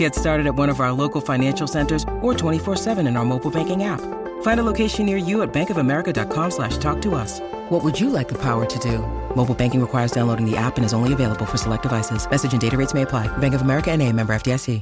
Get 0.00 0.14
started 0.14 0.46
at 0.46 0.54
one 0.54 0.70
of 0.70 0.80
our 0.80 0.92
local 0.92 1.20
financial 1.20 1.66
centers 1.66 2.04
or 2.22 2.32
24-7 2.32 3.06
in 3.06 3.18
our 3.18 3.24
mobile 3.26 3.50
banking 3.50 3.84
app. 3.84 4.00
Find 4.40 4.58
a 4.58 4.62
location 4.62 5.04
near 5.04 5.18
you 5.18 5.42
at 5.42 5.52
bankofamerica.com 5.52 6.50
slash 6.52 6.78
talk 6.78 7.02
to 7.02 7.14
us. 7.14 7.38
What 7.68 7.84
would 7.84 8.00
you 8.00 8.08
like 8.08 8.26
the 8.26 8.38
power 8.38 8.64
to 8.64 8.78
do? 8.78 9.00
Mobile 9.36 9.54
banking 9.54 9.78
requires 9.78 10.10
downloading 10.10 10.50
the 10.50 10.56
app 10.56 10.78
and 10.78 10.86
is 10.86 10.94
only 10.94 11.12
available 11.12 11.44
for 11.44 11.58
select 11.58 11.82
devices. 11.82 12.26
Message 12.30 12.52
and 12.52 12.60
data 12.62 12.78
rates 12.78 12.94
may 12.94 13.02
apply. 13.02 13.28
Bank 13.38 13.52
of 13.52 13.60
America 13.60 13.90
and 13.90 14.00
a 14.00 14.10
member 14.10 14.32
FDIC. 14.32 14.80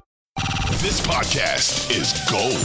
This 0.78 1.00
podcast 1.00 1.90
is 1.90 2.14
gold. 2.30 2.62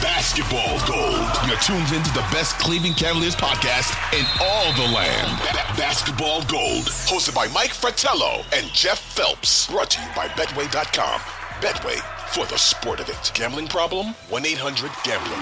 Basketball 0.00 0.80
gold. 0.88 1.28
You're 1.46 1.60
tuned 1.60 1.92
into 1.92 2.10
the 2.14 2.24
best 2.32 2.58
Cleveland 2.58 2.96
Cavaliers 2.96 3.36
podcast 3.36 3.92
in 4.18 4.24
all 4.40 4.72
the 4.72 4.90
land. 4.90 5.38
Ba- 5.52 5.76
basketball 5.76 6.40
gold. 6.44 6.88
Hosted 7.12 7.34
by 7.34 7.48
Mike 7.48 7.74
Fratello 7.74 8.40
and 8.54 8.72
Jeff 8.72 9.00
Phelps. 9.00 9.70
Brought 9.70 9.90
to 9.90 10.00
you 10.00 10.08
by 10.16 10.28
Betway.com. 10.28 11.43
Betway 11.60 11.98
for 12.30 12.46
the 12.46 12.58
sport 12.58 13.00
of 13.00 13.08
it. 13.08 13.30
Gambling 13.34 13.68
problem? 13.68 14.08
1 14.28 14.44
800 14.46 14.90
Gambler. 15.04 15.36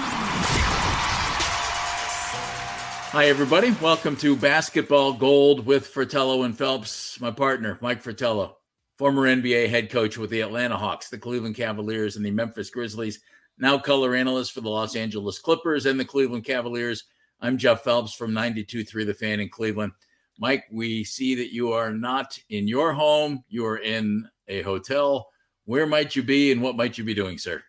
Hi, 3.13 3.27
everybody. 3.27 3.73
Welcome 3.81 4.17
to 4.17 4.37
Basketball 4.37 5.15
Gold 5.15 5.67
with 5.67 5.87
Fratello 5.87 6.45
and 6.45 6.57
Phelps. 6.57 7.21
My 7.21 7.31
partner, 7.31 7.79
Mike 7.81 8.03
Fratello, 8.03 8.59
former 8.97 9.27
NBA 9.27 9.69
head 9.69 9.91
coach 9.91 10.17
with 10.17 10.31
the 10.31 10.41
Atlanta 10.43 10.77
Hawks, 10.77 11.09
the 11.09 11.19
Cleveland 11.19 11.57
Cavaliers, 11.57 12.17
and 12.17 12.25
the 12.25 12.31
Memphis 12.31 12.71
Grizzlies, 12.71 13.21
now 13.59 13.79
color 13.79 14.15
analyst 14.15 14.53
for 14.53 14.61
the 14.61 14.71
Los 14.71 14.97
Angeles 14.97 15.39
Clippers 15.39 15.87
and 15.87 15.99
the 15.99 16.05
Cleveland 16.05 16.45
Cavaliers. 16.45 17.05
I'm 17.41 17.59
Jeff 17.59 17.83
Phelps 17.83 18.15
from 18.15 18.33
92.3 18.33 19.05
The 19.05 19.15
Fan 19.15 19.41
in 19.41 19.49
Cleveland. 19.49 19.93
Mike, 20.39 20.65
we 20.71 21.05
see 21.05 21.35
that 21.35 21.53
you 21.53 21.73
are 21.73 21.93
not 21.93 22.39
in 22.49 22.69
your 22.69 22.93
home. 22.93 23.45
You 23.49 23.67
are 23.67 23.79
in 23.79 24.29
a 24.49 24.63
hotel. 24.63 25.32
Where 25.65 25.87
might 25.87 26.17
you 26.17 26.23
be 26.23 26.51
and 26.53 26.61
what 26.61 26.77
might 26.77 26.99
you 26.99 27.05
be 27.05 27.15
doing, 27.15 27.39
sir? 27.39 27.63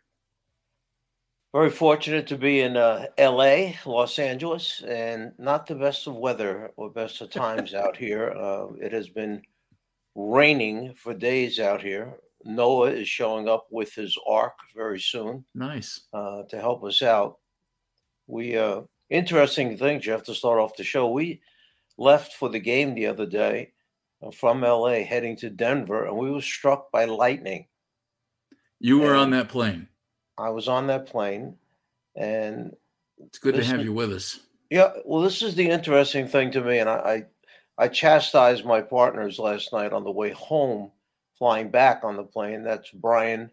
Very 1.54 1.70
fortunate 1.70 2.26
to 2.28 2.38
be 2.38 2.62
in 2.62 2.78
uh, 2.78 3.06
LA, 3.20 3.74
Los 3.86 4.18
Angeles, 4.18 4.82
and 4.88 5.34
not 5.38 5.68
the 5.68 5.76
best 5.76 6.08
of 6.08 6.18
weather 6.18 6.72
or 6.78 6.90
best 6.90 7.22
of 7.22 7.30
times 7.30 7.74
out 7.76 7.96
here. 7.96 8.32
Uh, 8.32 8.74
it 8.82 8.92
has 8.92 9.10
been 9.10 9.42
raining 10.16 10.96
for 10.96 11.14
days 11.14 11.60
out 11.60 11.82
here. 11.82 12.16
Noah 12.44 12.90
is 12.90 13.08
showing 13.08 13.48
up 13.48 13.68
with 13.70 13.94
his 13.94 14.18
ark 14.28 14.54
very 14.76 15.00
soon. 15.00 15.46
Nice. 15.54 16.02
Uh, 16.12 16.44
to 16.50 16.60
help 16.60 16.84
us 16.84 17.04
out. 17.04 17.38
We, 18.26 18.58
uh, 18.58 18.82
interesting 19.12 19.78
thing, 19.78 20.02
Jeff, 20.02 20.24
to 20.24 20.34
start 20.34 20.60
off 20.60 20.76
the 20.76 20.84
show. 20.84 21.10
We 21.12 21.42
left 21.98 22.34
for 22.34 22.50
the 22.50 22.60
game 22.60 22.96
the 22.96 23.06
other 23.06 23.28
day 23.28 23.74
uh, 24.24 24.32
from 24.32 24.62
LA 24.62 25.04
heading 25.04 25.36
to 25.38 25.52
Denver, 25.52 26.06
and 26.06 26.18
we 26.18 26.32
were 26.32 26.42
struck 26.42 26.92
by 26.92 27.06
lightning. 27.06 27.68
You 28.84 29.00
were 29.00 29.16
on 29.16 29.30
that 29.30 29.48
plane. 29.48 29.88
I 30.38 30.50
was 30.50 30.68
on 30.68 30.88
that 30.88 31.06
plane, 31.06 31.56
and 32.18 32.76
It's 33.26 33.40
good 33.40 33.56
to 33.56 33.64
have 33.64 33.82
you 33.82 33.94
with 33.94 34.12
us. 34.12 34.42
Yeah, 34.70 34.92
well, 35.06 35.22
this 35.22 35.42
is 35.42 35.56
the 35.56 35.70
interesting 35.70 36.28
thing 36.28 36.52
to 36.52 36.62
me, 36.62 36.80
and 36.80 36.90
I, 36.90 37.26
I, 37.78 37.86
I 37.86 37.88
chastised 37.88 38.66
my 38.66 38.82
partners 38.82 39.40
last 39.40 39.72
night 39.72 39.94
on 39.94 40.04
the 40.04 40.12
way 40.12 40.32
home, 40.32 40.92
flying 41.38 41.70
back 41.70 42.04
on 42.04 42.18
the 42.18 42.26
plane. 42.26 42.62
That's 42.62 42.92
Brian 42.92 43.50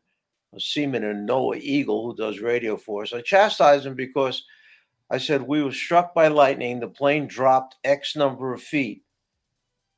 Sieman 0.57 1.09
and 1.09 1.27
Noah 1.27 1.59
Eagle, 1.59 2.07
who 2.07 2.17
does 2.17 2.41
radio 2.41 2.77
for 2.77 3.05
us. 3.05 3.13
I 3.13 3.21
chastised 3.21 3.85
them 3.85 3.95
because 3.95 4.43
I 5.11 5.19
said 5.19 5.43
we 5.43 5.63
were 5.63 5.71
struck 5.71 6.13
by 6.13 6.27
lightning. 6.27 6.81
The 6.81 6.89
plane 6.89 7.29
dropped 7.29 7.77
X 7.85 8.17
number 8.17 8.53
of 8.53 8.63
feet. 8.63 9.05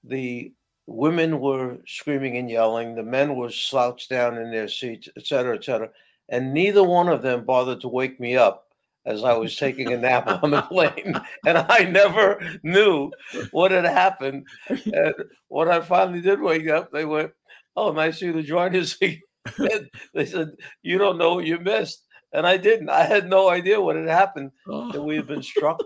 The 0.04 0.52
women 0.92 1.40
were 1.40 1.78
screaming 1.86 2.36
and 2.36 2.50
yelling. 2.50 2.94
The 2.94 3.02
men 3.02 3.36
were 3.36 3.50
slouched 3.50 4.10
down 4.10 4.36
in 4.38 4.50
their 4.50 4.68
seats, 4.68 5.08
et 5.16 5.26
cetera, 5.26 5.56
et 5.56 5.64
cetera. 5.64 5.90
And 6.28 6.54
neither 6.54 6.82
one 6.82 7.08
of 7.08 7.22
them 7.22 7.44
bothered 7.44 7.80
to 7.80 7.88
wake 7.88 8.20
me 8.20 8.36
up 8.36 8.68
as 9.04 9.24
I 9.24 9.32
was 9.32 9.56
taking 9.56 9.92
a 9.92 9.96
nap 9.96 10.26
on 10.42 10.50
the 10.50 10.62
plane. 10.70 11.14
And 11.46 11.58
I 11.58 11.84
never 11.84 12.40
knew 12.62 13.10
what 13.50 13.70
had 13.70 13.84
happened. 13.84 14.46
And 14.68 15.14
when 15.48 15.68
I 15.68 15.80
finally 15.80 16.20
did 16.20 16.40
wake 16.40 16.68
up, 16.68 16.92
they 16.92 17.04
went, 17.04 17.32
Oh, 17.74 17.90
nice 17.92 18.20
of 18.20 18.28
you 18.28 18.32
to 18.34 18.42
join 18.42 18.76
us. 18.76 18.96
And 19.00 19.88
they 20.14 20.26
said, 20.26 20.52
You 20.82 20.98
don't 20.98 21.18
know 21.18 21.34
what 21.34 21.46
you 21.46 21.58
missed. 21.58 22.04
And 22.32 22.46
I 22.46 22.56
didn't. 22.56 22.88
I 22.90 23.04
had 23.04 23.28
no 23.28 23.48
idea 23.48 23.80
what 23.80 23.96
had 23.96 24.08
happened 24.08 24.52
that 24.66 24.96
Oh, 24.96 25.02
we 25.02 25.16
had 25.16 25.26
been 25.26 25.42
struck 25.42 25.82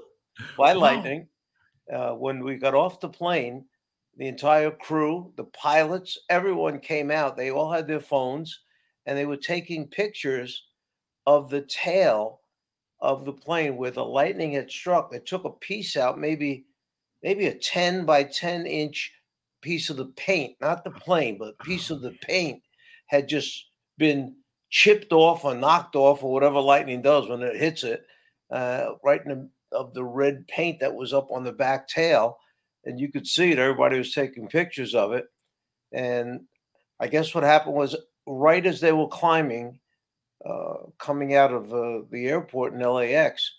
by 0.57 0.73
lightning. 0.73 1.29
Uh, 1.93 2.11
when 2.11 2.43
we 2.43 2.57
got 2.57 2.75
off 2.75 3.01
the 3.01 3.09
plane, 3.09 3.65
the 4.17 4.29
entire 4.29 4.71
crew, 4.71 5.33
the 5.37 5.45
pilots, 5.45 6.19
everyone 6.31 6.81
came 6.81 7.11
out. 7.11 7.37
They 7.37 7.51
all 7.51 7.71
had 7.71 7.87
their 7.87 8.01
phones 8.01 8.61
and 9.05 9.17
they 9.17 9.27
were 9.27 9.37
taking 9.37 9.87
pictures 9.87 10.65
of 11.27 11.51
the 11.51 11.63
tail 11.63 12.41
of 13.01 13.25
the 13.25 13.33
plane 13.33 13.77
where 13.77 13.91
the 13.91 14.05
lightning 14.05 14.53
had 14.53 14.71
struck. 14.71 15.11
They 15.11 15.19
took 15.19 15.45
a 15.45 15.51
piece 15.51 15.97
out, 15.97 16.19
maybe 16.19 16.65
maybe 17.23 17.47
a 17.47 17.55
10 17.55 18.05
by 18.07 18.23
10 18.23 18.67
inch 18.67 19.13
piece 19.61 19.91
of 19.91 19.97
the 19.97 20.13
paint, 20.17 20.57
not 20.61 20.85
the 20.85 20.91
plane, 20.91 21.39
but 21.39 21.55
a 21.59 21.65
piece 21.65 21.91
of 21.91 22.01
the 22.01 22.13
paint 22.23 22.63
had 23.07 23.29
just 23.29 23.67
been 23.99 24.35
chipped 24.71 25.13
off 25.13 25.45
or 25.45 25.55
knocked 25.55 25.97
off 25.97 26.23
or 26.23 26.33
whatever 26.33 26.61
lightning 26.61 27.03
does 27.03 27.29
when 27.29 27.43
it 27.43 27.57
hits 27.57 27.85
it, 27.85 28.07
uh, 28.51 28.91
right 29.05 29.23
in 29.25 29.29
the 29.29 29.49
of 29.73 29.93
the 29.95 30.05
red 30.05 30.47
paint 30.47 30.79
that 30.81 30.95
was 30.95 31.13
up 31.13 31.31
on 31.31 31.45
the 31.45 31.53
back 31.53 31.89
tail. 31.89 32.39
And 32.87 32.99
you 32.99 33.11
could 33.11 33.27
see 33.27 33.51
it. 33.51 33.59
Everybody 33.59 33.99
was 33.99 34.15
taking 34.15 34.49
pictures 34.49 34.95
of 34.95 35.13
it. 35.13 35.27
And 35.93 36.43
I 37.01 37.09
guess 37.09 37.35
what 37.35 37.45
happened 37.45 37.75
was 37.75 37.97
right 38.27 38.65
as 38.65 38.81
they 38.81 38.93
were 38.93 39.09
climbing, 39.09 39.79
uh, 40.49 40.75
coming 40.99 41.35
out 41.35 41.53
of 41.53 41.75
uh, 41.75 42.07
the 42.11 42.29
airport 42.29 42.73
in 42.73 42.81
LAX, 42.81 43.53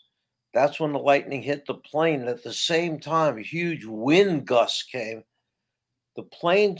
that's 0.54 0.80
when 0.80 0.94
the 0.94 1.00
lightning 1.00 1.44
hit 1.44 1.66
the 1.66 1.76
plane. 1.76 2.22
And 2.22 2.30
at 2.30 2.44
the 2.44 2.54
same 2.54 3.00
time, 3.00 3.38
a 3.38 3.42
huge 3.42 3.86
wind 3.86 4.48
gust 4.48 4.90
came. 4.92 5.24
The 6.16 6.24
plane 6.24 6.80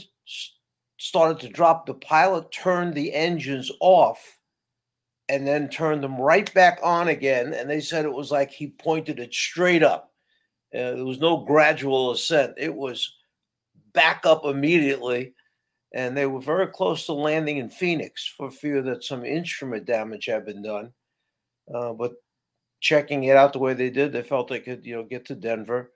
started 0.96 1.40
to 1.40 1.52
drop. 1.52 1.86
The 1.86 1.94
pilot 1.94 2.50
turned 2.50 2.94
the 2.94 3.12
engines 3.14 3.70
off 3.80 4.38
and 5.28 5.46
then 5.46 5.68
turned 5.68 6.02
them 6.02 6.18
right 6.18 6.52
back 6.54 6.80
on 6.82 7.08
again. 7.08 7.52
And 7.52 7.68
they 7.68 7.80
said 7.80 8.04
it 8.04 8.12
was 8.12 8.32
like 8.32 8.50
he 8.50 8.68
pointed 8.68 9.20
it 9.20 9.34
straight 9.34 9.82
up. 9.82 10.12
Uh, 10.74 10.92
there 10.92 11.04
was 11.04 11.20
no 11.20 11.38
gradual 11.38 12.10
ascent. 12.10 12.54
It 12.58 12.74
was 12.74 13.14
back 13.92 14.24
up 14.24 14.44
immediately. 14.44 15.34
And 15.94 16.14
they 16.14 16.26
were 16.26 16.40
very 16.40 16.66
close 16.66 17.06
to 17.06 17.14
landing 17.14 17.56
in 17.56 17.70
Phoenix 17.70 18.26
for 18.36 18.50
fear 18.50 18.82
that 18.82 19.04
some 19.04 19.24
instrument 19.24 19.86
damage 19.86 20.26
had 20.26 20.44
been 20.44 20.62
done. 20.62 20.92
Uh, 21.72 21.94
but 21.94 22.12
checking 22.80 23.24
it 23.24 23.36
out 23.36 23.54
the 23.54 23.58
way 23.58 23.72
they 23.72 23.90
did, 23.90 24.12
they 24.12 24.22
felt 24.22 24.48
they 24.48 24.60
could, 24.60 24.84
you 24.84 24.96
know, 24.96 25.02
get 25.02 25.24
to 25.26 25.34
Denver. 25.34 25.92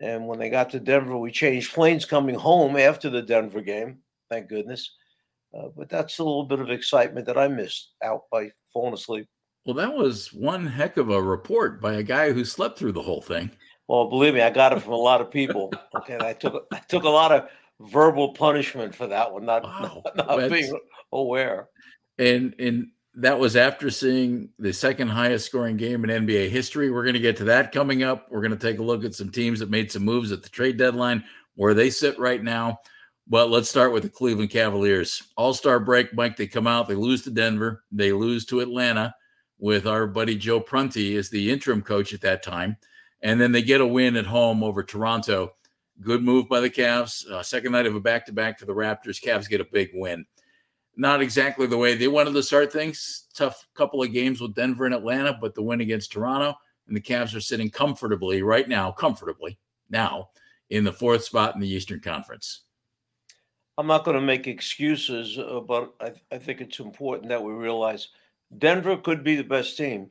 And 0.00 0.26
when 0.26 0.38
they 0.38 0.50
got 0.50 0.70
to 0.70 0.80
Denver, 0.80 1.16
we 1.16 1.30
changed 1.30 1.72
planes 1.72 2.04
coming 2.04 2.34
home 2.34 2.76
after 2.76 3.10
the 3.10 3.22
Denver 3.22 3.60
game. 3.60 3.98
Thank 4.28 4.48
goodness. 4.48 4.92
Uh, 5.56 5.68
but 5.76 5.88
that's 5.88 6.18
a 6.18 6.24
little 6.24 6.44
bit 6.44 6.60
of 6.60 6.70
excitement 6.70 7.26
that 7.26 7.38
I 7.38 7.48
missed 7.48 7.92
out 8.02 8.22
by 8.30 8.50
falling 8.72 8.94
asleep. 8.94 9.26
well, 9.64 9.74
that 9.74 9.94
was 9.94 10.32
one 10.32 10.66
heck 10.66 10.96
of 10.96 11.10
a 11.10 11.22
report 11.22 11.80
by 11.80 11.94
a 11.94 12.02
guy 12.02 12.32
who 12.32 12.44
slept 12.44 12.78
through 12.78 12.92
the 12.92 13.02
whole 13.02 13.22
thing. 13.22 13.50
Well, 13.88 14.10
believe 14.10 14.34
me, 14.34 14.42
I 14.42 14.50
got 14.50 14.72
it 14.74 14.82
from 14.82 14.92
a 14.92 14.96
lot 14.96 15.20
of 15.20 15.30
people. 15.30 15.72
Okay, 15.96 16.18
I 16.20 16.34
took 16.34 16.66
I 16.72 16.78
took 16.78 17.04
a 17.04 17.08
lot 17.08 17.32
of 17.32 17.48
verbal 17.80 18.34
punishment 18.34 18.94
for 18.94 19.06
that 19.06 19.32
one, 19.32 19.46
not 19.46 19.64
Wow, 19.64 20.02
not, 20.14 20.26
not 20.28 20.50
being 20.50 20.78
aware. 21.12 21.68
And 22.18 22.54
and 22.58 22.88
that 23.14 23.38
was 23.38 23.56
after 23.56 23.90
seeing 23.90 24.50
the 24.58 24.72
second 24.72 25.08
highest 25.08 25.46
scoring 25.46 25.76
game 25.76 26.04
in 26.04 26.26
NBA 26.26 26.50
history. 26.50 26.90
We're 26.90 27.02
going 27.02 27.14
to 27.14 27.20
get 27.20 27.36
to 27.38 27.44
that 27.44 27.72
coming 27.72 28.02
up. 28.02 28.26
We're 28.30 28.42
going 28.42 28.56
to 28.56 28.58
take 28.58 28.78
a 28.78 28.82
look 28.82 29.04
at 29.04 29.14
some 29.14 29.30
teams 29.30 29.58
that 29.58 29.70
made 29.70 29.90
some 29.90 30.04
moves 30.04 30.30
at 30.30 30.42
the 30.42 30.48
trade 30.48 30.76
deadline, 30.76 31.24
where 31.54 31.74
they 31.74 31.90
sit 31.90 32.18
right 32.18 32.42
now. 32.42 32.78
But 33.26 33.50
let's 33.50 33.68
start 33.68 33.92
with 33.92 34.04
the 34.04 34.08
Cleveland 34.08 34.50
Cavaliers. 34.50 35.22
All 35.36 35.52
star 35.54 35.80
break, 35.80 36.14
Mike. 36.14 36.36
They 36.36 36.46
come 36.46 36.66
out, 36.66 36.88
they 36.88 36.94
lose 36.94 37.22
to 37.22 37.30
Denver, 37.30 37.82
they 37.90 38.12
lose 38.12 38.44
to 38.46 38.60
Atlanta 38.60 39.14
with 39.58 39.86
our 39.86 40.06
buddy 40.06 40.36
Joe 40.36 40.60
Prunty 40.60 41.16
as 41.16 41.30
the 41.30 41.50
interim 41.50 41.82
coach 41.82 42.12
at 42.12 42.20
that 42.20 42.42
time. 42.42 42.76
And 43.20 43.40
then 43.40 43.52
they 43.52 43.62
get 43.62 43.80
a 43.80 43.86
win 43.86 44.16
at 44.16 44.26
home 44.26 44.62
over 44.62 44.82
Toronto. 44.82 45.54
Good 46.00 46.22
move 46.22 46.48
by 46.48 46.60
the 46.60 46.70
Cavs. 46.70 47.26
Uh, 47.28 47.42
second 47.42 47.72
night 47.72 47.86
of 47.86 47.96
a 47.96 48.00
back 48.00 48.26
to 48.26 48.32
back 48.32 48.58
for 48.58 48.66
the 48.66 48.74
Raptors. 48.74 49.22
Cavs 49.22 49.48
get 49.48 49.60
a 49.60 49.64
big 49.64 49.90
win. 49.94 50.24
not 50.96 51.22
exactly 51.22 51.66
the 51.66 51.78
way 51.78 51.94
they 51.94 52.08
wanted 52.08 52.34
to 52.34 52.42
start 52.42 52.72
things. 52.72 53.26
Tough 53.34 53.66
couple 53.74 54.02
of 54.02 54.12
games 54.12 54.40
with 54.40 54.54
Denver 54.54 54.86
and 54.86 54.94
Atlanta, 54.94 55.36
but 55.40 55.54
the 55.54 55.62
win 55.62 55.80
against 55.80 56.12
Toronto 56.12 56.54
and 56.86 56.96
the 56.96 57.00
Cavs 57.00 57.36
are 57.36 57.40
sitting 57.40 57.70
comfortably 57.70 58.42
right 58.42 58.68
now, 58.68 58.90
comfortably 58.90 59.58
now 59.90 60.30
in 60.70 60.84
the 60.84 60.92
fourth 60.92 61.24
spot 61.24 61.54
in 61.54 61.60
the 61.60 61.68
Eastern 61.68 62.00
Conference. 62.00 62.62
I'm 63.76 63.86
not 63.86 64.04
going 64.04 64.16
to 64.16 64.20
make 64.20 64.48
excuses, 64.48 65.38
uh, 65.38 65.60
but 65.60 65.94
I, 66.00 66.12
I 66.32 66.38
think 66.38 66.60
it's 66.60 66.80
important 66.80 67.28
that 67.28 67.42
we 67.42 67.52
realize 67.52 68.08
Denver 68.58 68.96
could 68.96 69.22
be 69.22 69.36
the 69.36 69.44
best 69.44 69.76
team 69.76 70.10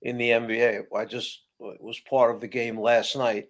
in 0.00 0.16
the 0.16 0.30
NBA. 0.30 0.84
I 0.96 1.04
just 1.04 1.42
was 1.80 1.98
part 2.00 2.34
of 2.34 2.40
the 2.40 2.48
game 2.48 2.78
last 2.78 3.16
night. 3.16 3.48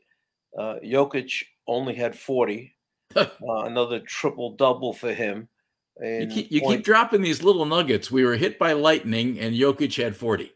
Uh, 0.56 0.76
Jokic 0.84 1.44
only 1.66 1.94
had 1.94 2.16
40, 2.16 2.74
uh, 3.16 3.26
another 3.42 4.00
triple 4.00 4.56
double 4.56 4.92
for 4.92 5.12
him. 5.12 5.48
You, 6.00 6.26
keep, 6.26 6.50
you 6.50 6.60
keep, 6.60 6.82
dropping 6.82 7.22
these 7.22 7.44
little 7.44 7.64
nuggets. 7.64 8.10
We 8.10 8.24
were 8.24 8.34
hit 8.34 8.58
by 8.58 8.72
lightning, 8.72 9.38
and 9.38 9.54
Jokic 9.54 10.02
had 10.02 10.16
40. 10.16 10.52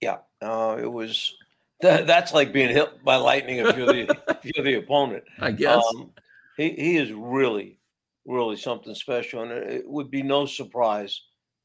Yeah, 0.00 0.18
uh, 0.42 0.76
it 0.78 0.90
was. 0.90 1.34
That, 1.80 2.06
that's 2.06 2.34
like 2.34 2.52
being 2.52 2.68
hit 2.68 3.02
by 3.02 3.16
lightning 3.16 3.58
if 3.58 3.76
you're 3.76 3.86
the 3.86 4.18
if 4.28 4.44
you're 4.44 4.64
the 4.64 4.74
opponent. 4.74 5.24
I 5.40 5.52
guess 5.52 5.82
um, 5.94 6.12
he 6.56 6.70
he 6.70 6.96
is 6.98 7.12
really 7.12 7.78
really 8.26 8.56
something 8.56 8.94
special, 8.94 9.42
and 9.42 9.52
it 9.52 9.88
would 9.88 10.10
be 10.10 10.22
no 10.22 10.46
surprise 10.46 11.22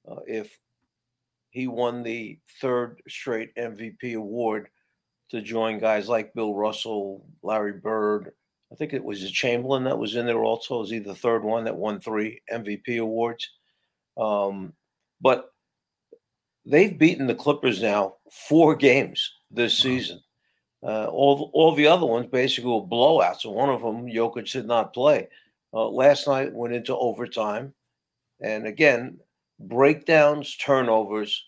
uh, 0.09 0.19
if 0.27 0.57
he 1.51 1.68
won 1.68 2.03
the 2.03 2.39
third 2.62 3.01
straight 3.07 3.56
MVP 3.56 4.15
award 4.15 4.69
to 5.30 5.42
join 5.42 5.80
guys 5.80 6.10
like 6.10 6.34
Bill 6.34 6.54
Russell, 6.54 7.26
Larry 7.44 7.74
Bird, 7.74 8.31
I 8.72 8.76
think 8.76 8.94
it 8.94 9.04
was 9.04 9.30
Chamberlain 9.31 9.84
that 9.86 9.98
was 9.98 10.16
in 10.16 10.26
there 10.26 10.44
also. 10.44 10.84
Is 10.84 10.90
he 10.90 11.00
the 11.00 11.16
third 11.16 11.44
one 11.44 11.64
that 11.64 11.76
won 11.76 12.00
three 12.00 12.42
MVP 12.52 13.00
awards? 13.00 13.50
Um, 14.18 14.74
but 15.22 15.52
they've 16.66 16.98
beaten 16.98 17.26
the 17.26 17.36
Clippers 17.36 17.81
now 17.81 18.16
four 18.31 18.76
games 18.76 19.34
this 19.50 19.78
season. 19.78 20.20
Uh, 20.84 21.08
all 21.08 21.50
all 21.54 21.76
the 21.76 21.88
other 21.88 22.06
ones 22.06 22.28
basically 22.28 22.70
were 22.70 22.81
blowouts. 22.81 23.44
And 23.44 23.54
one 23.54 23.70
of 23.70 23.81
them, 23.81 24.06
Jokic 24.06 24.52
did 24.52 24.68
not 24.68 24.94
play. 24.94 25.28
Uh, 25.74 25.90
last 25.90 26.28
night 26.28 26.54
went 26.54 26.74
into 26.74 26.96
overtime, 26.96 27.74
and 28.42 28.66
again, 28.66 29.20
breakdowns, 29.60 30.56
turnovers, 30.58 31.44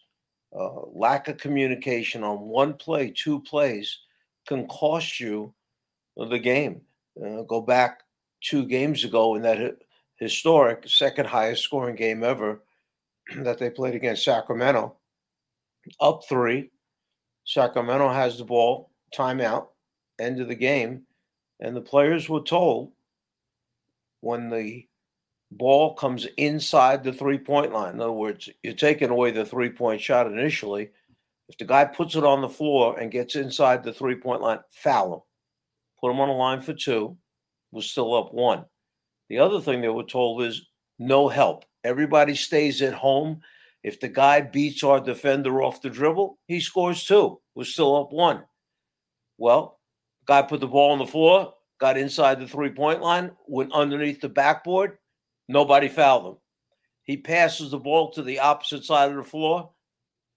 uh, 0.57 0.81
lack 0.93 1.27
of 1.27 1.37
communication 1.37 2.23
on 2.23 2.39
one 2.41 2.73
play, 2.73 3.11
two 3.11 3.39
plays 3.41 3.99
can 4.47 4.67
cost 4.67 5.19
you 5.19 5.53
the 6.17 6.39
game. 6.39 6.81
Uh, 7.23 7.41
go 7.43 7.61
back 7.61 8.01
two 8.41 8.65
games 8.65 9.03
ago 9.03 9.35
in 9.35 9.41
that 9.41 9.77
historic 10.17 10.87
second 10.87 11.25
highest 11.25 11.63
scoring 11.63 11.95
game 11.95 12.23
ever 12.23 12.61
that 13.37 13.57
they 13.57 13.69
played 13.69 13.95
against 13.95 14.23
Sacramento. 14.23 14.95
Up 15.99 16.21
three. 16.27 16.69
Sacramento 17.45 18.09
has 18.09 18.37
the 18.37 18.45
ball, 18.45 18.91
timeout, 19.15 19.67
end 20.19 20.39
of 20.39 20.47
the 20.47 20.55
game. 20.55 21.03
And 21.59 21.75
the 21.75 21.81
players 21.81 22.29
were 22.29 22.41
told 22.41 22.91
when 24.21 24.49
the 24.49 24.85
ball 25.51 25.93
comes 25.93 26.25
inside 26.37 27.03
the 27.03 27.13
three 27.13 27.37
point 27.37 27.73
line, 27.73 27.95
in 27.95 28.01
other 28.01 28.11
words, 28.11 28.49
you're 28.63 28.73
taking 28.73 29.09
away 29.09 29.31
the 29.31 29.45
three 29.45 29.69
point 29.69 30.01
shot 30.01 30.27
initially. 30.27 30.91
If 31.49 31.57
the 31.57 31.65
guy 31.65 31.85
puts 31.85 32.15
it 32.15 32.23
on 32.23 32.41
the 32.41 32.49
floor 32.49 32.97
and 32.97 33.11
gets 33.11 33.35
inside 33.35 33.83
the 33.83 33.93
three 33.93 34.15
point 34.15 34.41
line, 34.41 34.59
foul 34.71 35.13
him 35.13 35.19
put 36.01 36.11
him 36.11 36.19
on 36.19 36.29
a 36.29 36.33
line 36.33 36.61
for 36.61 36.73
two, 36.73 37.17
We're 37.71 37.81
still 37.81 38.15
up 38.15 38.33
one. 38.33 38.65
The 39.29 39.39
other 39.39 39.61
thing 39.61 39.81
they 39.81 39.87
were 39.87 40.03
told 40.03 40.43
is 40.43 40.67
no 40.99 41.29
help. 41.29 41.63
Everybody 41.83 42.35
stays 42.35 42.81
at 42.81 42.93
home. 42.93 43.41
If 43.83 43.99
the 43.99 44.09
guy 44.09 44.41
beats 44.41 44.83
our 44.83 44.99
defender 44.99 45.63
off 45.63 45.81
the 45.81 45.89
dribble, 45.89 46.37
he 46.47 46.59
scores 46.59 47.05
two. 47.05 47.39
We're 47.55 47.63
still 47.63 47.95
up 47.95 48.11
one. 48.11 48.43
Well, 49.37 49.79
guy 50.25 50.41
put 50.41 50.59
the 50.59 50.67
ball 50.67 50.91
on 50.91 50.99
the 50.99 51.07
floor, 51.07 51.53
got 51.79 51.97
inside 51.97 52.39
the 52.39 52.47
three 52.47 52.71
point 52.71 53.01
line, 53.01 53.31
went 53.47 53.71
underneath 53.71 54.21
the 54.21 54.29
backboard. 54.29 54.97
Nobody 55.47 55.87
fouled 55.87 56.25
him. 56.25 56.37
He 57.03 57.17
passes 57.17 57.71
the 57.71 57.79
ball 57.79 58.11
to 58.11 58.23
the 58.23 58.39
opposite 58.39 58.85
side 58.85 59.09
of 59.09 59.17
the 59.17 59.23
floor. 59.23 59.71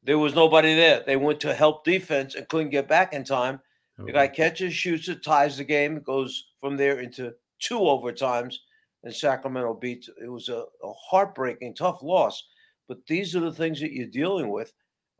There 0.02 0.18
was 0.18 0.34
nobody 0.34 0.74
there. 0.74 1.02
They 1.06 1.16
went 1.16 1.40
to 1.40 1.54
help 1.54 1.84
defense 1.84 2.34
and 2.34 2.48
couldn't 2.48 2.70
get 2.70 2.88
back 2.88 3.12
in 3.12 3.24
time. 3.24 3.60
The 3.96 4.12
guy 4.12 4.26
catches, 4.28 4.74
shoots 4.74 5.08
it, 5.08 5.22
ties 5.22 5.56
the 5.56 5.64
game, 5.64 6.00
goes 6.00 6.46
from 6.60 6.76
there 6.76 6.98
into 6.98 7.32
two 7.60 7.78
overtimes, 7.78 8.56
and 9.04 9.14
Sacramento 9.14 9.74
beats. 9.74 10.10
It 10.20 10.28
was 10.28 10.48
a, 10.48 10.64
a 10.82 10.92
heartbreaking, 10.92 11.74
tough 11.74 12.02
loss. 12.02 12.42
But 12.88 13.06
these 13.06 13.36
are 13.36 13.40
the 13.40 13.52
things 13.52 13.80
that 13.80 13.92
you're 13.92 14.06
dealing 14.06 14.50
with. 14.50 14.72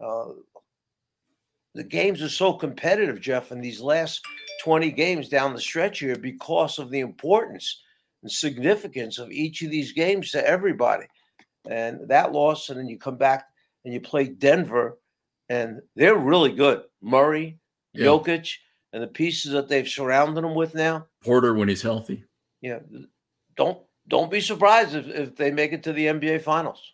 Uh, 0.04 0.30
the 1.74 1.84
games 1.84 2.20
are 2.20 2.28
so 2.28 2.52
competitive, 2.52 3.20
Jeff, 3.20 3.52
in 3.52 3.60
these 3.60 3.80
last 3.80 4.22
20 4.62 4.90
games 4.90 5.28
down 5.28 5.54
the 5.54 5.60
stretch 5.60 6.00
here 6.00 6.16
because 6.16 6.78
of 6.78 6.90
the 6.90 7.00
importance 7.00 7.82
significance 8.30 9.18
of 9.18 9.30
each 9.30 9.62
of 9.62 9.70
these 9.70 9.92
games 9.92 10.30
to 10.30 10.46
everybody. 10.46 11.06
And 11.68 12.08
that 12.08 12.32
loss, 12.32 12.68
and 12.70 12.78
then 12.78 12.88
you 12.88 12.98
come 12.98 13.16
back 13.16 13.46
and 13.84 13.92
you 13.92 14.00
play 14.00 14.24
Denver, 14.24 14.98
and 15.48 15.80
they're 15.94 16.16
really 16.16 16.52
good. 16.52 16.82
Murray, 17.02 17.58
yeah. 17.92 18.06
Jokic, 18.06 18.54
and 18.92 19.02
the 19.02 19.08
pieces 19.08 19.52
that 19.52 19.68
they've 19.68 19.88
surrounded 19.88 20.44
him 20.44 20.54
with 20.54 20.74
now. 20.74 21.06
Porter 21.22 21.54
when 21.54 21.68
he's 21.68 21.82
healthy. 21.82 22.24
Yeah. 22.60 22.80
Don't 23.56 23.78
don't 24.08 24.30
be 24.30 24.40
surprised 24.40 24.94
if, 24.94 25.06
if 25.08 25.36
they 25.36 25.50
make 25.50 25.72
it 25.72 25.82
to 25.84 25.92
the 25.92 26.06
NBA 26.06 26.42
finals. 26.42 26.93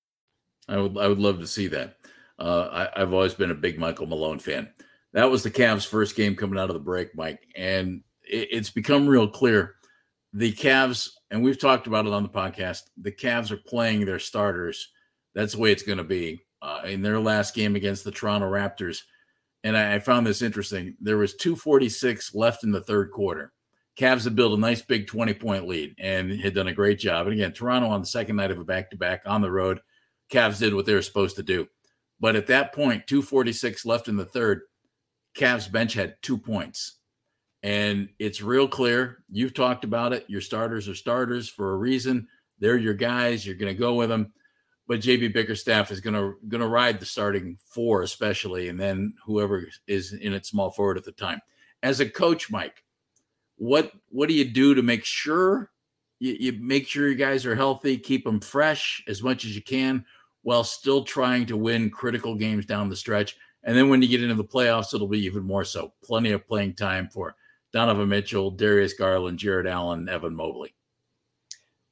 I 0.67 0.77
would 0.77 0.97
I 0.97 1.07
would 1.07 1.19
love 1.19 1.39
to 1.39 1.47
see 1.47 1.67
that. 1.67 1.97
Uh, 2.39 2.87
I, 2.95 2.99
have 2.99 3.13
always 3.13 3.35
been 3.35 3.51
a 3.51 3.55
big 3.55 3.77
Michael 3.77 4.07
Malone 4.07 4.39
fan. 4.39 4.71
That 5.13 5.29
was 5.29 5.43
the 5.43 5.51
Cavs' 5.51 5.85
first 5.85 6.15
game 6.15 6.35
coming 6.35 6.57
out 6.57 6.69
of 6.69 6.73
the 6.73 6.79
break, 6.79 7.15
Mike, 7.15 7.47
and 7.55 8.01
it, 8.23 8.47
it's 8.51 8.71
become 8.71 9.07
real 9.07 9.27
clear. 9.27 9.75
The 10.33 10.51
Cavs, 10.53 11.09
and 11.29 11.43
we've 11.43 11.59
talked 11.59 11.87
about 11.87 12.07
it 12.07 12.13
on 12.13 12.23
the 12.23 12.29
podcast. 12.29 12.83
The 12.97 13.11
Cavs 13.11 13.51
are 13.51 13.57
playing 13.57 14.05
their 14.05 14.17
starters. 14.17 14.89
That's 15.35 15.53
the 15.53 15.59
way 15.59 15.71
it's 15.71 15.83
going 15.83 15.97
to 15.97 16.03
be 16.03 16.41
uh, 16.61 16.81
in 16.85 17.01
their 17.01 17.19
last 17.19 17.53
game 17.53 17.75
against 17.75 18.03
the 18.03 18.11
Toronto 18.11 18.49
Raptors. 18.49 19.01
And 19.63 19.77
I, 19.77 19.95
I 19.95 19.99
found 19.99 20.25
this 20.25 20.41
interesting. 20.41 20.95
There 20.99 21.17
was 21.17 21.35
246 21.35 22.33
left 22.33 22.63
in 22.63 22.71
the 22.71 22.81
third 22.81 23.11
quarter. 23.11 23.51
Cavs 23.99 24.23
had 24.23 24.35
built 24.35 24.57
a 24.57 24.61
nice 24.61 24.81
big 24.81 25.05
20 25.05 25.33
point 25.35 25.67
lead 25.67 25.95
and 25.99 26.31
had 26.31 26.55
done 26.55 26.69
a 26.69 26.73
great 26.73 26.97
job. 26.97 27.27
And 27.27 27.33
again, 27.33 27.51
Toronto 27.51 27.89
on 27.89 28.01
the 28.01 28.07
second 28.07 28.37
night 28.37 28.51
of 28.51 28.57
a 28.57 28.63
back 28.63 28.89
to 28.91 28.97
back 28.97 29.23
on 29.25 29.41
the 29.41 29.51
road 29.51 29.79
Cavs 30.31 30.59
did 30.59 30.73
what 30.73 30.85
they 30.85 30.93
were 30.93 31.01
supposed 31.01 31.35
to 31.35 31.43
do. 31.43 31.67
But 32.19 32.35
at 32.35 32.47
that 32.47 32.73
point, 32.73 33.07
246 33.07 33.85
left 33.85 34.07
in 34.07 34.15
the 34.15 34.25
third, 34.25 34.61
Cavs 35.35 35.71
bench 35.71 35.93
had 35.93 36.15
two 36.21 36.37
points. 36.37 36.97
And 37.63 38.09
it's 38.17 38.41
real 38.41 38.67
clear. 38.67 39.23
You've 39.29 39.53
talked 39.53 39.83
about 39.83 40.13
it. 40.13 40.25
Your 40.27 40.41
starters 40.41 40.87
are 40.87 40.95
starters 40.95 41.47
for 41.47 41.73
a 41.73 41.77
reason. 41.77 42.27
They're 42.59 42.77
your 42.77 42.93
guys. 42.93 43.45
You're 43.45 43.55
going 43.55 43.73
to 43.73 43.79
go 43.79 43.95
with 43.95 44.09
them. 44.09 44.33
But 44.87 45.01
JB 45.01 45.33
Bickerstaff 45.33 45.91
is 45.91 45.99
going 45.99 46.15
to 46.15 46.35
going 46.47 46.61
to 46.61 46.67
ride 46.67 46.99
the 46.99 47.05
starting 47.05 47.57
four, 47.63 48.01
especially, 48.01 48.67
and 48.67 48.79
then 48.79 49.13
whoever 49.25 49.67
is 49.87 50.13
in 50.13 50.33
at 50.33 50.45
small 50.45 50.71
forward 50.71 50.97
at 50.97 51.05
the 51.05 51.11
time. 51.11 51.39
As 51.83 51.99
a 51.99 52.09
coach, 52.09 52.51
Mike, 52.51 52.83
what 53.57 53.91
what 54.09 54.27
do 54.27 54.33
you 54.33 54.43
do 54.43 54.75
to 54.75 54.81
make 54.81 55.05
sure 55.05 55.71
you, 56.19 56.35
you 56.39 56.53
make 56.59 56.87
sure 56.87 57.07
your 57.07 57.15
guys 57.15 57.45
are 57.45 57.55
healthy, 57.55 57.97
keep 57.97 58.25
them 58.25 58.39
fresh 58.39 59.03
as 59.07 59.23
much 59.23 59.45
as 59.45 59.55
you 59.55 59.61
can, 59.61 60.03
while 60.43 60.63
still 60.63 61.03
trying 61.03 61.45
to 61.45 61.57
win 61.57 61.89
critical 61.89 62.35
games 62.35 62.65
down 62.65 62.89
the 62.89 62.95
stretch. 62.95 63.37
And 63.63 63.77
then 63.77 63.89
when 63.89 64.01
you 64.01 64.07
get 64.07 64.23
into 64.23 64.35
the 64.35 64.43
playoffs, 64.43 64.93
it'll 64.93 65.07
be 65.07 65.23
even 65.25 65.43
more 65.43 65.63
so. 65.63 65.93
Plenty 66.03 66.31
of 66.31 66.47
playing 66.47 66.73
time 66.73 67.09
for 67.09 67.35
Donovan 67.71 68.09
Mitchell, 68.09 68.51
Darius 68.51 68.93
Garland, 68.93 69.39
Jarrett 69.39 69.67
Allen, 69.67 70.09
Evan 70.09 70.35
Mobley. 70.35 70.73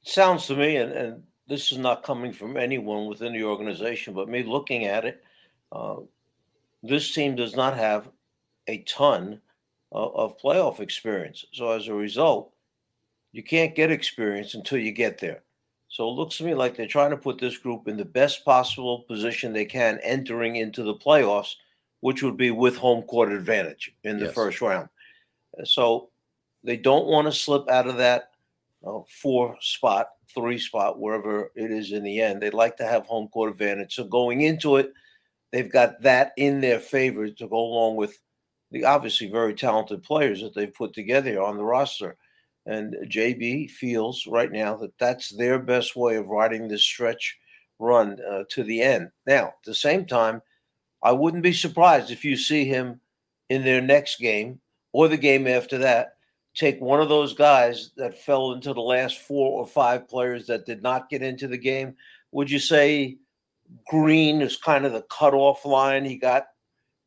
Sounds 0.02 0.46
to 0.46 0.56
me, 0.56 0.76
and, 0.76 0.92
and 0.92 1.22
this 1.46 1.72
is 1.72 1.78
not 1.78 2.02
coming 2.02 2.32
from 2.32 2.56
anyone 2.56 3.06
within 3.06 3.32
the 3.32 3.44
organization, 3.44 4.14
but 4.14 4.28
me 4.28 4.42
looking 4.42 4.84
at 4.86 5.04
it, 5.04 5.22
uh, 5.72 5.96
this 6.82 7.12
team 7.14 7.36
does 7.36 7.54
not 7.54 7.76
have 7.76 8.08
a 8.66 8.78
ton 8.82 9.40
of, 9.92 10.14
of 10.14 10.38
playoff 10.38 10.80
experience. 10.80 11.44
So 11.52 11.70
as 11.70 11.88
a 11.88 11.94
result, 11.94 12.52
you 13.32 13.42
can't 13.42 13.74
get 13.74 13.90
experience 13.90 14.54
until 14.54 14.78
you 14.78 14.92
get 14.92 15.18
there. 15.18 15.42
So 15.90 16.08
it 16.08 16.12
looks 16.12 16.36
to 16.38 16.44
me 16.44 16.54
like 16.54 16.76
they're 16.76 16.86
trying 16.86 17.10
to 17.10 17.16
put 17.16 17.38
this 17.38 17.58
group 17.58 17.88
in 17.88 17.96
the 17.96 18.04
best 18.04 18.44
possible 18.44 19.00
position 19.08 19.52
they 19.52 19.64
can 19.64 19.98
entering 20.04 20.56
into 20.56 20.84
the 20.84 20.94
playoffs, 20.94 21.56
which 21.98 22.22
would 22.22 22.36
be 22.36 22.52
with 22.52 22.76
home 22.76 23.02
court 23.02 23.32
advantage 23.32 23.92
in 24.04 24.18
the 24.18 24.26
Yes. 24.26 24.34
first 24.34 24.60
round. 24.60 24.88
So 25.64 26.10
they 26.62 26.76
don't 26.76 27.06
want 27.08 27.26
to 27.26 27.32
slip 27.32 27.68
out 27.68 27.88
of 27.88 27.96
that 27.96 28.30
uh, 28.86 29.00
four 29.20 29.56
spot, 29.60 30.10
three 30.32 30.58
spot, 30.58 31.00
wherever 31.00 31.50
it 31.56 31.72
is 31.72 31.90
in 31.90 32.04
the 32.04 32.20
end. 32.20 32.40
They'd 32.40 32.54
like 32.54 32.76
to 32.76 32.86
have 32.86 33.04
home 33.06 33.26
court 33.28 33.50
advantage. 33.50 33.96
So 33.96 34.04
going 34.04 34.42
into 34.42 34.76
it, 34.76 34.92
they've 35.50 35.70
got 35.70 36.00
that 36.02 36.32
in 36.36 36.60
their 36.60 36.78
favor 36.78 37.28
to 37.28 37.48
go 37.48 37.58
along 37.58 37.96
with 37.96 38.20
the 38.70 38.84
obviously 38.84 39.28
very 39.28 39.54
talented 39.54 40.04
players 40.04 40.40
that 40.40 40.54
they've 40.54 40.72
put 40.72 40.92
together 40.92 41.42
on 41.42 41.56
the 41.56 41.64
roster. 41.64 42.16
And 42.66 42.94
JB 43.06 43.70
feels 43.70 44.26
right 44.26 44.50
now 44.52 44.76
that 44.76 44.96
that's 44.98 45.30
their 45.30 45.58
best 45.58 45.96
way 45.96 46.16
of 46.16 46.26
riding 46.28 46.68
this 46.68 46.82
stretch 46.84 47.36
run 47.78 48.18
uh, 48.30 48.44
to 48.50 48.62
the 48.62 48.82
end. 48.82 49.10
Now, 49.26 49.46
at 49.48 49.54
the 49.64 49.74
same 49.74 50.04
time, 50.04 50.42
I 51.02 51.12
wouldn't 51.12 51.42
be 51.42 51.52
surprised 51.54 52.10
if 52.10 52.24
you 52.24 52.36
see 52.36 52.64
him 52.66 53.00
in 53.48 53.64
their 53.64 53.80
next 53.80 54.18
game 54.20 54.60
or 54.92 55.08
the 55.08 55.16
game 55.16 55.46
after 55.46 55.78
that 55.78 56.16
take 56.54 56.80
one 56.80 57.00
of 57.00 57.08
those 57.08 57.32
guys 57.32 57.90
that 57.96 58.20
fell 58.22 58.52
into 58.52 58.74
the 58.74 58.80
last 58.80 59.18
four 59.20 59.58
or 59.60 59.66
five 59.66 60.08
players 60.08 60.46
that 60.48 60.66
did 60.66 60.82
not 60.82 61.08
get 61.08 61.22
into 61.22 61.46
the 61.46 61.56
game. 61.56 61.94
Would 62.32 62.50
you 62.50 62.58
say 62.58 63.16
Green 63.86 64.42
is 64.42 64.56
kind 64.56 64.84
of 64.84 64.92
the 64.92 65.02
cutoff 65.02 65.64
line? 65.64 66.04
He 66.04 66.16
got 66.16 66.48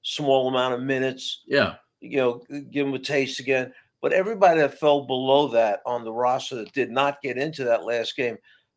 small 0.01 0.47
amount 0.47 0.73
of 0.73 0.81
minutes 0.81 1.41
Yeah. 1.45 1.75
you 2.01 2.17
know, 2.17 2.43
give 2.71 2.87
him 2.87 2.93
a 2.93 2.99
taste 2.99 3.39
again. 3.39 3.73
But 4.03 4.11
everybody 4.11 4.59
that 4.59 4.79
fell 4.79 5.05
below 5.05 5.47
that 5.47 5.79
on 5.85 6.03
the 6.03 6.11
roster 6.11 6.55
that 6.57 6.73
did 6.73 6.91
not 6.91 7.21
get 7.21 7.37
into 7.37 7.63
that 7.63 7.85
last 7.85 8.17
game, 8.17 8.35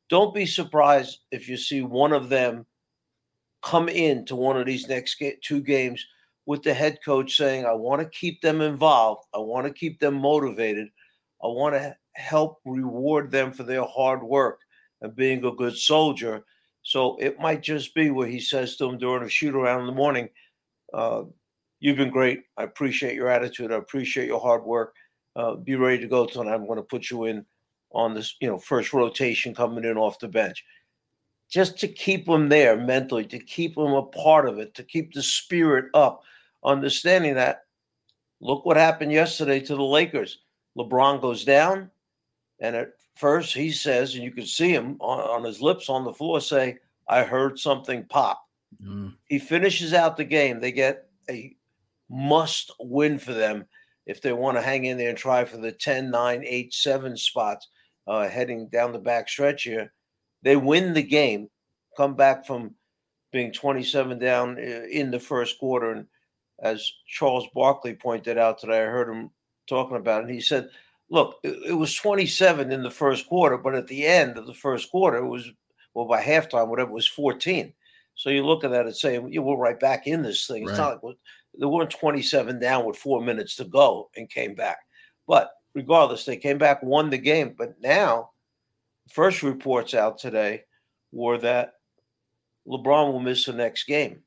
don't 0.08 0.32
be 0.32 0.46
surprised 0.46 1.18
if 1.32 1.48
you 1.48 1.56
see 1.56 1.82
one 1.82 2.12
of 2.12 2.28
them 2.28 2.64
come 3.60 3.88
into 3.88 4.36
one 4.36 4.56
of 4.56 4.66
these 4.66 4.88
next 4.88 5.20
two 5.42 5.60
games 5.60 6.06
with 6.46 6.62
the 6.62 6.72
head 6.72 7.00
coach 7.04 7.36
saying, 7.36 7.66
I 7.66 7.72
want 7.72 8.00
to 8.00 8.08
keep 8.08 8.40
them 8.40 8.60
involved. 8.60 9.26
I 9.34 9.38
want 9.38 9.66
to 9.66 9.72
keep 9.72 9.98
them 9.98 10.14
motivated. 10.14 10.86
I 11.42 11.48
want 11.48 11.74
to 11.74 11.96
help 12.14 12.60
reward 12.64 13.32
them 13.32 13.52
for 13.52 13.64
their 13.64 13.84
hard 13.84 14.22
work 14.22 14.60
and 15.00 15.16
being 15.16 15.44
a 15.44 15.50
good 15.50 15.76
soldier. 15.76 16.44
So 16.82 17.16
it 17.18 17.40
might 17.40 17.64
just 17.64 17.96
be 17.96 18.10
where 18.10 18.28
he 18.28 18.38
says 18.38 18.76
to 18.76 18.86
them 18.86 18.96
during 18.96 19.24
a 19.24 19.28
shoot 19.28 19.56
around 19.56 19.80
in 19.80 19.86
the 19.86 19.92
morning, 19.92 20.28
uh, 20.94 21.24
You've 21.78 21.98
been 21.98 22.10
great. 22.10 22.42
I 22.56 22.62
appreciate 22.62 23.14
your 23.14 23.28
attitude. 23.28 23.70
I 23.70 23.76
appreciate 23.76 24.26
your 24.26 24.40
hard 24.40 24.64
work. 24.64 24.94
Uh, 25.36 25.54
be 25.54 25.76
ready 25.76 25.98
to 25.98 26.08
go 26.08 26.24
tonight. 26.24 26.54
I'm 26.54 26.66
going 26.66 26.78
to 26.78 26.82
put 26.82 27.10
you 27.10 27.24
in 27.24 27.44
on 27.92 28.14
this, 28.14 28.36
you 28.40 28.48
know, 28.48 28.58
first 28.58 28.94
rotation 28.94 29.54
coming 29.54 29.84
in 29.84 29.98
off 29.98 30.18
the 30.18 30.28
bench, 30.28 30.64
just 31.50 31.78
to 31.80 31.88
keep 31.88 32.24
them 32.24 32.48
there 32.48 32.74
mentally, 32.74 33.26
to 33.26 33.38
keep 33.38 33.74
them 33.74 33.92
a 33.92 34.02
part 34.02 34.48
of 34.48 34.58
it, 34.58 34.74
to 34.74 34.82
keep 34.82 35.12
the 35.12 35.22
spirit 35.22 35.86
up. 35.92 36.22
Understanding 36.64 37.34
that, 37.34 37.64
look 38.40 38.64
what 38.64 38.78
happened 38.78 39.12
yesterday 39.12 39.60
to 39.60 39.76
the 39.76 39.82
Lakers. 39.82 40.38
LeBron 40.76 41.20
goes 41.20 41.44
down, 41.44 41.90
and 42.60 42.74
at 42.74 42.92
first 43.14 43.52
he 43.52 43.70
says, 43.70 44.14
and 44.14 44.24
you 44.24 44.30
can 44.30 44.46
see 44.46 44.72
him 44.72 44.96
on, 45.00 45.20
on 45.20 45.44
his 45.44 45.60
lips 45.60 45.90
on 45.90 46.04
the 46.04 46.14
floor 46.14 46.40
say, 46.40 46.78
"I 47.08 47.24
heard 47.24 47.58
something 47.58 48.04
pop." 48.04 48.42
Mm. 48.82 49.14
he 49.26 49.38
finishes 49.38 49.94
out 49.94 50.16
the 50.16 50.24
game. 50.24 50.60
They 50.60 50.72
get 50.72 51.08
a 51.30 51.54
must 52.10 52.72
win 52.80 53.18
for 53.18 53.32
them 53.32 53.64
if 54.06 54.22
they 54.22 54.32
want 54.32 54.56
to 54.56 54.62
hang 54.62 54.84
in 54.84 54.96
there 54.96 55.10
and 55.10 55.18
try 55.18 55.44
for 55.44 55.56
the 55.56 55.72
10, 55.72 56.10
9, 56.10 56.44
8, 56.44 56.72
7 56.72 57.16
spots 57.16 57.68
uh, 58.06 58.28
heading 58.28 58.68
down 58.68 58.92
the 58.92 58.98
back 58.98 59.28
stretch 59.28 59.64
here. 59.64 59.92
They 60.42 60.56
win 60.56 60.94
the 60.94 61.02
game, 61.02 61.48
come 61.96 62.14
back 62.14 62.46
from 62.46 62.74
being 63.32 63.52
27 63.52 64.18
down 64.18 64.58
uh, 64.58 64.86
in 64.90 65.10
the 65.10 65.18
first 65.18 65.58
quarter. 65.58 65.92
And 65.92 66.06
as 66.62 66.88
Charles 67.08 67.48
Barkley 67.54 67.94
pointed 67.94 68.38
out 68.38 68.58
today, 68.58 68.82
I 68.82 68.86
heard 68.86 69.08
him 69.08 69.30
talking 69.68 69.96
about 69.96 70.24
it. 70.24 70.30
He 70.30 70.40
said, 70.40 70.68
Look, 71.08 71.36
it 71.44 71.76
was 71.76 71.94
27 71.94 72.72
in 72.72 72.82
the 72.82 72.90
first 72.90 73.28
quarter, 73.28 73.56
but 73.56 73.76
at 73.76 73.86
the 73.86 74.04
end 74.04 74.36
of 74.36 74.48
the 74.48 74.54
first 74.54 74.90
quarter, 74.90 75.18
it 75.18 75.28
was, 75.28 75.48
well, 75.94 76.06
by 76.06 76.20
halftime, 76.20 76.66
whatever, 76.66 76.90
it 76.90 76.94
was 76.94 77.06
14. 77.06 77.72
So 78.16 78.30
you 78.30 78.44
look 78.44 78.64
at 78.64 78.70
that 78.70 78.86
and 78.86 78.96
say, 78.96 79.14
yeah, 79.28 79.40
we're 79.40 79.56
right 79.56 79.78
back 79.78 80.06
in 80.06 80.22
this 80.22 80.46
thing. 80.46 80.62
It's 80.62 80.78
Right. 80.78 80.78
not 80.78 81.04
like 81.04 81.16
they 81.58 81.66
weren't 81.66 81.90
27 81.90 82.58
down 82.58 82.84
with 82.84 82.96
four 82.96 83.20
minutes 83.22 83.56
to 83.56 83.64
go 83.64 84.10
and 84.16 84.28
came 84.28 84.54
back. 84.54 84.78
But 85.26 85.52
regardless, 85.74 86.24
they 86.24 86.36
came 86.36 86.58
back, 86.58 86.82
won 86.82 87.10
the 87.10 87.18
game. 87.18 87.54
But 87.56 87.80
now, 87.80 88.30
first 89.08 89.42
reports 89.42 89.94
out 89.94 90.18
today 90.18 90.64
were 91.12 91.38
that 91.38 91.74
LeBron 92.66 93.12
will 93.12 93.20
miss 93.20 93.44
the 93.44 93.52
next 93.52 93.84
game. 93.84 94.22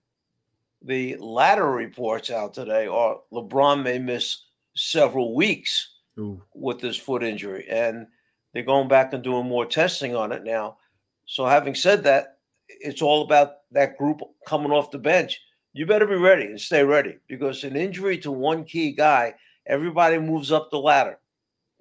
The 0.83 1.17
latter 1.17 1.69
reports 1.69 2.29
out 2.29 2.53
today 2.53 2.87
are 2.87 3.19
LeBron 3.33 3.83
may 3.83 3.99
miss 3.99 4.45
several 4.75 5.35
weeks 5.35 5.95
Ooh. 6.17 6.41
with 6.53 6.79
this 6.79 6.95
foot 6.95 7.23
injury, 7.23 7.65
and 7.69 8.07
they're 8.53 8.63
going 8.63 8.87
back 8.87 9.13
and 9.13 9.23
doing 9.23 9.47
more 9.47 9.65
testing 9.65 10.15
on 10.15 10.31
it 10.31 10.43
now. 10.43 10.77
So, 11.25 11.45
having 11.45 11.75
said 11.75 12.03
that, 12.03 12.38
it's 12.69 13.01
all 13.01 13.23
about 13.23 13.53
that 13.71 13.97
group 13.97 14.21
coming 14.47 14.71
off 14.71 14.91
the 14.91 14.99
bench. 14.99 15.39
You 15.73 15.85
better 15.85 16.07
be 16.07 16.15
ready 16.15 16.45
and 16.45 16.59
stay 16.59 16.83
ready 16.83 17.17
because 17.27 17.63
an 17.63 17.75
injury 17.75 18.17
to 18.19 18.31
one 18.31 18.63
key 18.63 18.91
guy, 18.91 19.35
everybody 19.67 20.17
moves 20.17 20.51
up 20.51 20.69
the 20.71 20.79
ladder. 20.79 21.19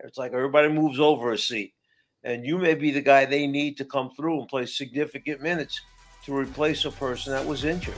It's 0.00 0.18
like 0.18 0.32
everybody 0.32 0.68
moves 0.68 1.00
over 1.00 1.32
a 1.32 1.38
seat, 1.38 1.74
and 2.22 2.46
you 2.46 2.58
may 2.58 2.74
be 2.74 2.90
the 2.90 3.00
guy 3.00 3.24
they 3.24 3.46
need 3.46 3.76
to 3.78 3.84
come 3.84 4.10
through 4.16 4.40
and 4.40 4.48
play 4.48 4.66
significant 4.66 5.42
minutes 5.42 5.80
to 6.24 6.36
replace 6.36 6.84
a 6.84 6.90
person 6.90 7.32
that 7.32 7.44
was 7.44 7.64
injured. 7.64 7.96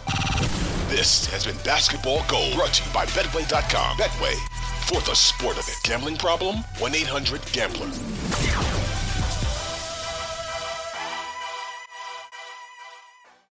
This 0.89 1.27
has 1.27 1.47
been 1.47 1.57
Basketball 1.65 2.25
Gold 2.29 2.55
brought 2.55 2.75
to 2.75 2.85
you 2.85 2.93
by 2.93 3.07
Betway.com. 3.07 3.97
Betway, 3.97 4.35
for 4.87 5.01
the 5.03 5.15
sport 5.15 5.59
of 5.59 5.69
it. 5.69 5.77
Gambling 5.85 6.17
problem? 6.17 6.57
1 6.79 6.95
800 6.95 7.41
Gambler. 7.53 8.70